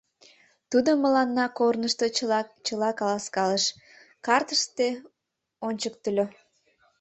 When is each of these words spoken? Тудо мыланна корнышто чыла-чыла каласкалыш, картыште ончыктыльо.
Тудо 0.71 0.89
мыланна 1.03 1.45
корнышто 1.57 2.05
чыла-чыла 2.17 2.89
каласкалыш, 2.99 3.65
картыште 4.25 4.87
ончыктыльо. 5.67 6.25